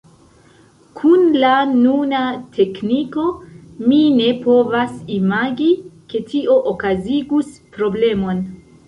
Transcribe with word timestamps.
Kun 0.99 1.25
la 1.41 1.49
nuna 1.73 2.21
tekniko, 2.55 3.25
mi 3.91 3.99
ne 4.15 4.31
povas 4.47 4.95
imagi, 5.19 5.69
ke 6.15 6.23
tio 6.33 6.57
okazigus 6.73 7.53
problemon! 7.77 8.43